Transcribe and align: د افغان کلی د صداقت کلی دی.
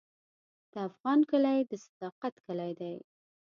د 0.71 0.73
افغان 0.89 1.19
کلی 1.31 1.59
د 1.69 1.71
صداقت 1.85 2.33
کلی 2.45 2.71
دی. 2.79 2.95